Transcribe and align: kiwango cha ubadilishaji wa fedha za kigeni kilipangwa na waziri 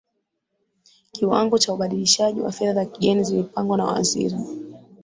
kiwango 1.11 1.57
cha 1.59 1.73
ubadilishaji 1.73 2.41
wa 2.41 2.51
fedha 2.51 2.73
za 2.73 2.85
kigeni 2.85 3.25
kilipangwa 3.25 3.77
na 3.77 3.85
waziri 3.85 4.35